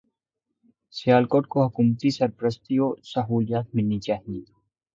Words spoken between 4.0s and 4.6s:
چاہیے